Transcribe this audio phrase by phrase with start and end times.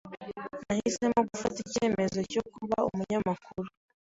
[0.65, 3.69] Nahisemo gufata icyemezo cyo kuba umunyamakuru.